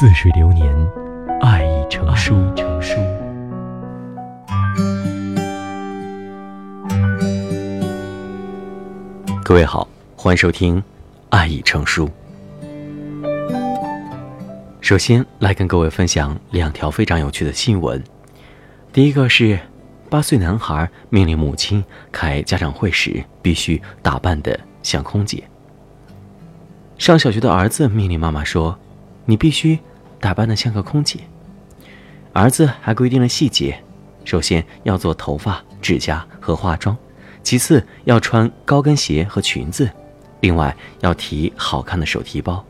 [0.00, 0.72] 似水流年，
[1.40, 2.36] 爱已成书。
[2.54, 2.94] 成书。
[9.42, 10.80] 各位好，欢迎收听
[11.30, 12.08] 《爱已成书》。
[14.80, 18.00] 首先来跟各位分享两条非常有趣的新闻。
[18.92, 19.58] 第一个是，
[20.08, 25.42] 八岁男孩命令母亲开家长会时必须打扮的像空姐。
[26.98, 28.78] 上小学的儿子命令妈妈说。
[29.30, 29.78] 你必须
[30.20, 31.20] 打扮的像个空姐。
[32.32, 33.82] 儿子还规定了细节：
[34.24, 36.96] 首先要做头发、指甲和化妆；
[37.42, 39.86] 其次要穿高跟鞋和裙子；
[40.40, 42.64] 另外要提好看的手提包。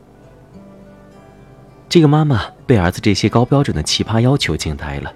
[1.87, 5.11] 这个妈妈被儿子这些高标准的奇葩要求惊呆了。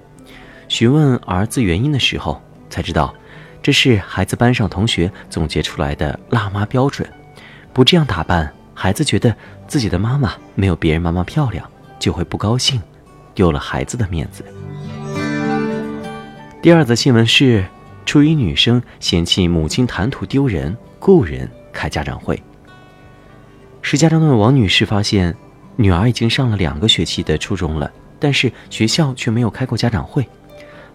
[0.67, 3.13] 询问儿子原因的时候，才知道
[3.61, 7.07] 这是孩子班上同学总结出来的“辣妈标准”，
[7.73, 8.51] 不这样打扮。
[8.73, 9.35] 孩子觉得
[9.67, 11.69] 自己的妈妈没有别人妈妈漂亮，
[12.03, 12.81] 就会不高兴，
[13.33, 14.43] 丢了孩子的面子。
[16.61, 17.65] 第二则新闻是，
[18.05, 22.37] 初一女生嫌弃母亲谈吐丢人，故人开家长会。
[23.81, 25.33] 石家庄的王女士发现，
[25.77, 30.27] 女儿已经上了两个学期的初中了，但是学校却没有开过家长会。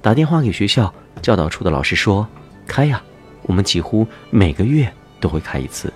[0.02, 2.28] 打电话给学校教导处的老师说
[2.68, 3.02] ：“开呀，
[3.44, 5.90] 我们几乎每个月都会开一次。”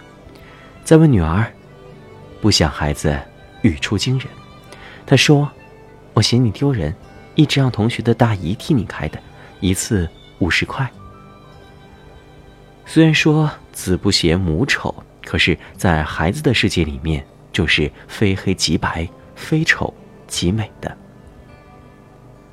[0.85, 1.53] 再问女儿。
[2.41, 3.15] 不想孩子
[3.61, 4.27] 语出惊人，
[5.07, 5.51] 他说
[6.15, 6.95] ：“我嫌你丢人，
[7.35, 9.19] 一直让同学的大姨替你开的，
[9.61, 10.09] 一次
[10.39, 10.89] 五十块。”
[12.87, 19.93] 虽然说子不嫌母丑，可是，在孩子的世界里面，就是非黑即白、非丑
[20.27, 20.95] 即美的。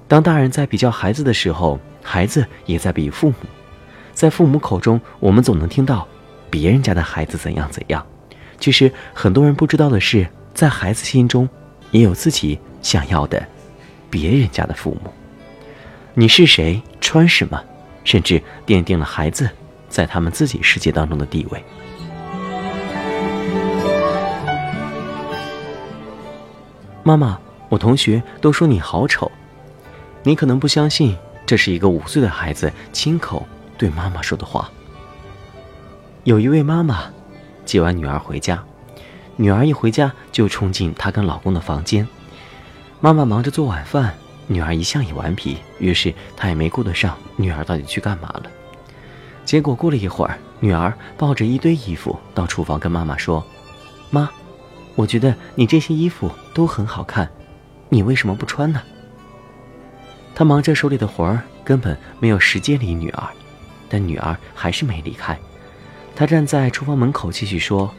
[0.08, 3.36] 当大人在比较孩子的时候，孩子也在比父母。
[4.14, 6.08] 在父母口中，我们总能听到
[6.50, 8.06] 别人家的孩子怎样怎样。
[8.60, 11.48] 其实很多人不知道的是，在孩子心中，
[11.92, 13.46] 也有自己想要的，
[14.10, 15.12] 别人家的父母。
[16.14, 17.64] 你是谁，穿什么，
[18.04, 19.50] 甚至奠定了孩子
[19.88, 21.64] 在他们自己世界当中的地位。
[27.04, 27.40] 妈妈，
[27.70, 29.32] 我同学都说你好丑，
[30.24, 34.70] 你可能不相信，这是一个五岁的孩子亲口对妈妈说的话。
[36.24, 37.12] 有一位妈妈。
[37.66, 38.64] 接完女儿回家，
[39.42, 42.06] 女儿一回家就冲进她跟老公的房间。
[43.00, 44.14] 妈妈忙着做晚饭，
[44.48, 48.44] 女儿一向也顽皮，于是她也没顾得上女儿到底去干嘛了。
[49.46, 53.42] 结果过了一会儿，女儿抱着一堆衣服到厨房跟妈妈说
[54.12, 54.30] ：“妈，
[54.96, 57.32] 我觉得你这些衣服都很好看，
[57.88, 58.82] 你为什么不穿呢？”
[60.36, 63.24] 她忙着手里的活儿，根本没有时间理女儿，
[63.88, 65.40] 但女儿还是没离开。
[66.14, 67.90] 她站在厨房门口，继续说：“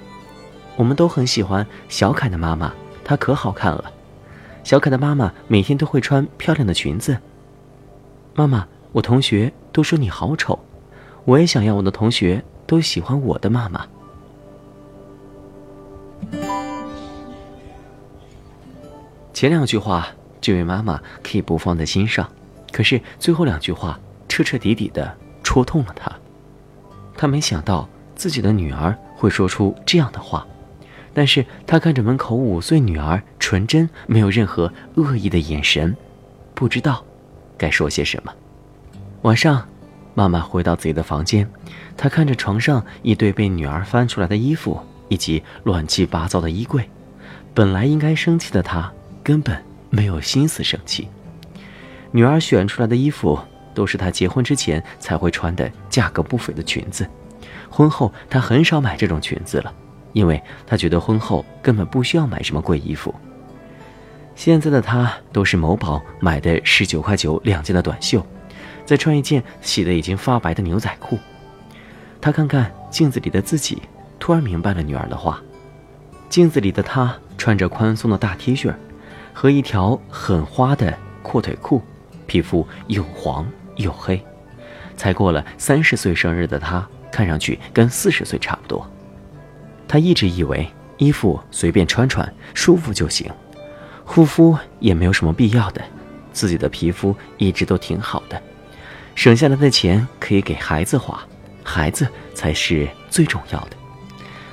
[0.80, 2.72] 我们都很喜欢小凯的妈妈，
[3.04, 3.92] 她可好看了。
[4.64, 7.18] 小凯的妈妈每天都会穿漂亮的裙子。
[8.34, 10.58] 妈妈，我同学都说你好丑，
[11.26, 13.86] 我也想要我的同学都喜欢我的妈妈。”
[19.34, 20.08] 前两句话，
[20.40, 22.26] 这位妈妈可以不放在心上，
[22.72, 26.10] 可是最后两句话彻彻底底的戳痛了她。
[27.14, 27.86] 她没想到。
[28.16, 30.46] 自己的女儿会说出这样的话，
[31.12, 35.96] 但是他看着门口五岁女儿纯真、没有任何恶意的眼神，
[36.54, 37.04] 不知道
[37.58, 38.32] 该说些什么。
[39.22, 39.66] 晚上，
[40.14, 41.48] 妈妈回到自己的房间，
[41.96, 46.88] 她看着床上一堆被女儿翻出来的衣服以及乱七八糟的衣柜，
[47.52, 48.90] 本来应该生气的她
[49.22, 51.08] 根本没有心思生气。
[52.12, 53.38] 女儿选出来的衣服
[53.74, 57.06] 都是她结婚之前才会穿的价格不菲的裙子。
[57.68, 59.72] 婚后，她很少买这种裙子了，
[60.12, 63.14] 因为她觉得婚后根本不需要买什么贵衣服。
[64.34, 68.24] 现在的她都是某宝买的十九块九两件的短袖，
[68.84, 71.18] 再穿一件洗得已经发白的牛仔裤。
[72.20, 73.82] 她看看镜子里的自己，
[74.18, 75.42] 突然明白了女儿的话。
[76.28, 78.74] 镜子里的她穿着宽松的大 T 恤，
[79.32, 81.82] 和一条很花的阔腿裤，
[82.26, 83.46] 皮肤又黄
[83.76, 84.24] 又黑。
[84.96, 86.86] 才过了三十岁生日的她。
[87.12, 88.88] 看上去跟四十岁差不多。
[89.90, 93.28] 他一直以为衣服随便穿穿舒服就行，
[94.04, 95.82] 护肤也没有什么必要的，
[96.32, 98.40] 自己的皮肤一直都挺好的，
[99.16, 101.20] 省下来的钱可以给孩子花，
[101.64, 103.70] 孩子才是最重要的。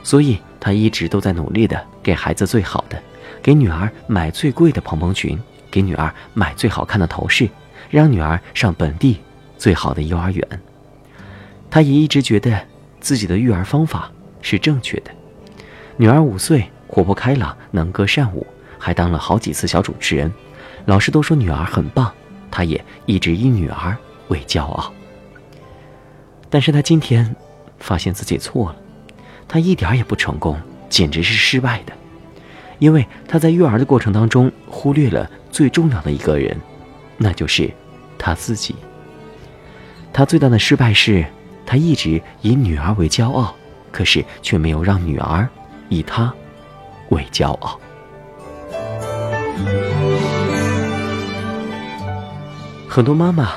[0.01, 3.00] 所以他一直都在努力的给孩子最好的，
[3.44, 5.39] 给女儿买最贵的蓬蓬裙，
[5.69, 7.48] 给女儿买最好看的头饰，
[7.92, 9.19] 让女儿上本地
[9.56, 10.62] 最好的幼儿园。
[11.69, 12.60] 他也一直觉得
[13.00, 14.12] 自己的育儿方法
[14.42, 15.12] 是正确的。
[16.00, 18.46] 女儿五岁，活泼开朗，能歌善舞，
[18.78, 20.32] 还当了好几次小主持人，
[20.86, 22.14] 老师都说女儿很棒，
[22.52, 23.98] 她也一直以女儿
[24.28, 24.94] 为骄傲。
[26.52, 27.36] 但是她今天
[27.80, 28.76] 发现自己错了，
[29.48, 30.56] 她一点也不成功，
[30.88, 31.94] 简直是失败的，
[32.78, 36.56] 因为她在育儿的过程当中忽略了最重要的一个人，
[37.18, 37.72] 那就是
[38.20, 38.76] 她自己。
[40.14, 41.26] 她最大的失败是，
[41.66, 43.56] 她一直以女儿为骄傲，
[43.92, 45.50] 可是却没有让女儿
[45.89, 46.34] 以她
[47.10, 47.80] 为骄傲。
[52.88, 53.54] 很多妈妈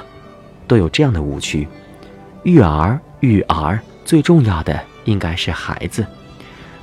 [0.67, 1.67] 都有这样的误区：
[2.43, 6.07] 育儿育儿最重要的应该是孩子，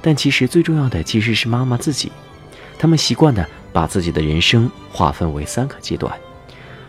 [0.01, 2.11] 但其实最重要的其实是妈妈自己。
[2.79, 6.11] 他们习惯的把自己的人生划分为三个阶段：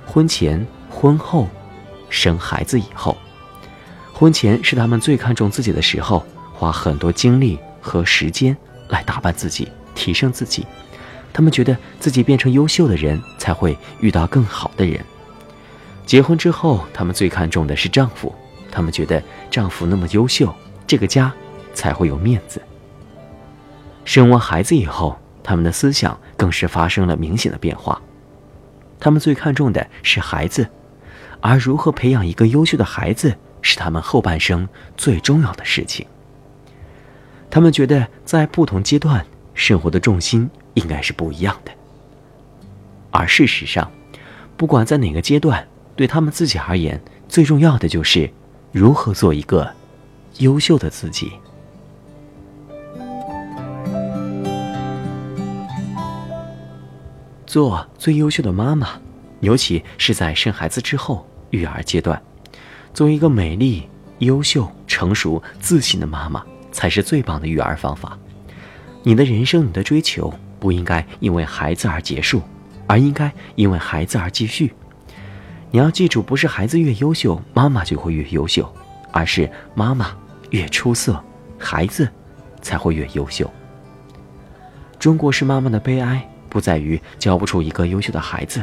[0.06, 1.49] 婚前、婚后、
[2.08, 3.16] 生孩子以后。
[4.12, 6.25] 婚前是他们最看重自己的时候，
[6.55, 7.58] 花很多精力
[7.88, 8.55] 和时间
[8.88, 10.67] 来打扮自己、提升自己。
[11.32, 15.02] 他们觉得自己变成优秀的人才会遇到更好的人。
[16.05, 18.35] 结婚之后，他们最看重的是丈夫，
[18.70, 20.55] 他们觉得丈夫那么优秀，
[20.87, 21.32] 这个家
[21.75, 22.61] 才会有面子。
[24.05, 28.00] 生完孩子以后，他们的思想更是发生了明显的变化，
[28.99, 30.67] 他们最看重的是孩子，
[31.41, 36.06] 而如何培养一个优秀的孩子，是他们后半生最重要的事情。
[37.50, 39.24] 他们觉得在不同阶段，
[39.54, 41.72] 生活的重心应该是不一样的，
[43.10, 43.90] 而事实上，
[44.56, 45.66] 不管在哪个阶段。
[45.96, 48.30] 对他们自己而言，最重要的就是
[48.70, 49.68] 如何做一个
[50.38, 51.32] 优秀的自己。
[57.44, 58.90] 做最优秀的妈妈，
[59.40, 62.22] 尤其是在生孩子之后育儿阶段，
[62.94, 63.88] 做一个美丽、
[64.20, 66.46] 优秀、成熟、自信的妈妈，
[66.78, 68.16] 才是最棒的育儿方法。
[69.02, 72.40] 你的人生，你的追求，不应该因为孩子而结束，
[72.86, 74.72] 而应该因为孩子而继续。
[75.72, 78.72] 你要记住，不是孩子越优秀，妈妈就会越优秀，
[79.10, 80.16] 而是妈妈
[80.50, 81.20] 越出色，
[81.58, 82.08] 孩子
[82.62, 83.50] 才会越优秀。
[85.00, 88.62] 中国式妈妈的悲哀不在于教不出一个优秀的孩子，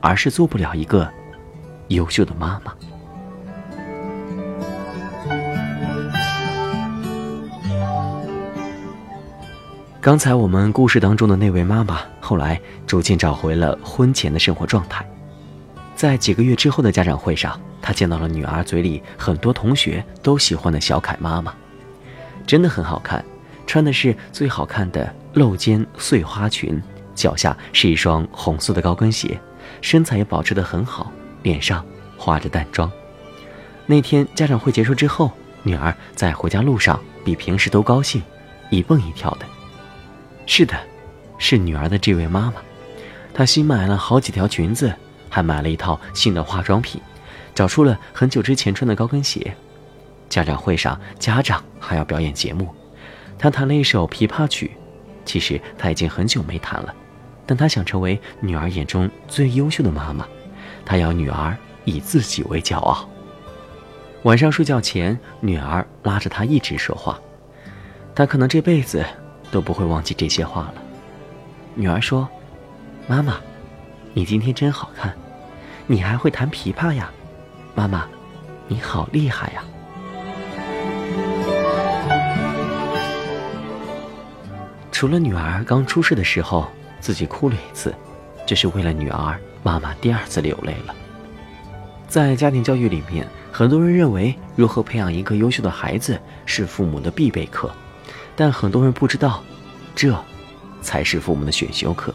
[0.00, 1.10] 而是做不了一个
[1.88, 2.72] 优秀的妈妈。
[10.06, 15.04] 刚才我们故事当中的那位妈妈，后来逐渐找回了婚前的生活状态。
[15.96, 21.52] 在几个月之后的家长会上，她见到了女儿嘴里很多同学都喜欢的小凯妈妈，
[22.46, 23.24] 真的很好看，
[23.66, 26.80] 穿的是最好看的露肩碎花裙，
[27.12, 29.36] 脚下是一双红色的高跟鞋，
[29.80, 31.10] 身材也保持得很好，
[31.42, 31.84] 脸上
[32.16, 32.88] 化着淡妆。
[33.86, 35.32] 那天家长会结束之后，
[35.64, 38.22] 女儿在回家路上比平时都高兴，
[38.70, 39.55] 一蹦一跳的。
[40.46, 40.74] 是的，
[41.38, 42.54] 是女儿的这位妈妈，
[43.34, 44.92] 她新买了好几条裙子。
[45.28, 46.98] 还买了一套新的化妆品，
[47.54, 49.54] 找出了很久之前穿的高跟鞋。
[50.30, 52.74] 家长会上，家长还要表演节目，
[53.38, 54.70] 她弹了一首琵琶曲。
[55.26, 56.94] 其实她已经很久没弹了，
[57.44, 60.26] 但她想成为女儿眼中最优秀的妈妈，
[60.86, 61.54] 她要女儿
[61.84, 63.06] 以自己为骄傲。
[64.22, 67.20] 晚上睡觉前，女儿拉着她一直说话，
[68.14, 69.04] 她可能这辈子
[69.56, 70.74] 都不会忘记这些话了。
[71.74, 72.28] 女儿说
[73.08, 73.38] ：“妈妈。”
[74.12, 75.14] 你今天真好看，
[75.86, 77.10] 你还会弹琵琶呀，
[77.74, 78.06] 妈妈，
[78.68, 79.64] 你好厉害呀！
[84.92, 86.66] 除了女儿刚出世的时候
[87.00, 87.94] 自己哭了一次，
[88.44, 90.94] 这是为了女儿，妈妈第二次流泪了。
[92.08, 97.70] 在家庭教育里面，很多人认为如何培养一个优秀的孩子是父母的必备课，
[98.36, 99.42] 但很多人不知道，
[99.94, 100.14] 这
[100.82, 102.14] 才是父母的选修课。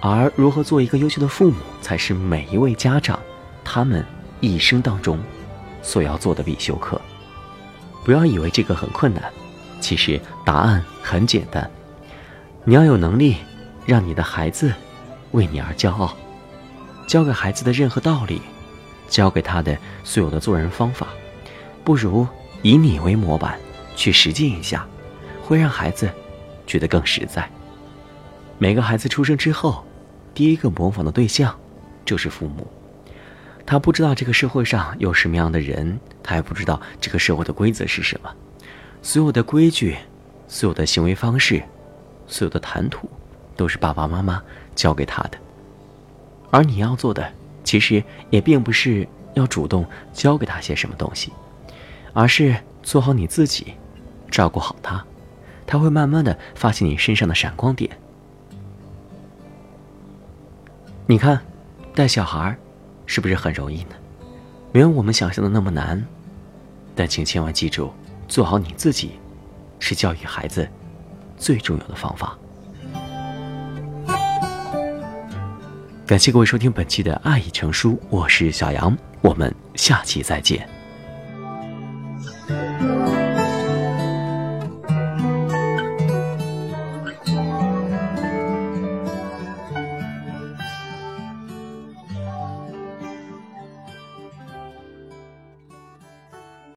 [0.00, 3.18] 而如何做一个优秀的父母，才是每一位家长
[3.62, 4.04] 他们
[4.40, 5.18] 一生当中
[5.82, 7.00] 所要做的必修课。
[8.04, 9.22] 不要以为这个很困难，
[9.80, 11.68] 其实答案很简单。
[12.64, 13.36] 你要有能力
[13.84, 14.72] 让你的孩子
[15.32, 16.16] 为你而骄傲，
[17.06, 18.40] 教给孩子的任何道理，
[19.08, 21.08] 教给他的所有的做人方法，
[21.84, 22.26] 不如
[22.62, 23.58] 以你为模板
[23.96, 24.86] 去实践一下，
[25.46, 26.10] 会让孩子
[26.66, 27.48] 觉得更实在。
[28.58, 29.84] 每个孩子出生之后，
[30.34, 31.56] 第一个模仿的对象
[32.04, 32.66] 就是父母。
[33.64, 38.34] 他不知道这个社会上有什么样的人，他也不知道这个社会的规则是什么。
[39.02, 39.96] 所有的规矩、
[40.48, 41.62] 所有的行为方式、
[42.26, 43.08] 所有的谈吐，
[43.54, 44.42] 都是爸爸妈妈
[44.74, 45.38] 教给他的。
[46.50, 51.32] 而你要做的，其实也并不是要主动教给他些什么东西，
[52.12, 53.74] 而是做好你自己，
[54.28, 55.04] 照顾好他，
[55.66, 57.90] 他会慢慢的发现你身上的闪光点。
[61.06, 61.40] 你看，
[61.94, 62.56] 带小孩
[63.04, 63.96] 是不是很容易呢？
[64.72, 66.04] 没有我们想象的那么难。
[66.94, 67.92] 但请千万记住，
[68.26, 69.12] 做好你自己，
[69.78, 70.66] 是教育孩子
[71.36, 72.36] 最重要的方法。
[76.06, 80.75] 感谢各位收听本期的《爱已成书》，我是小杨，我们下期再见。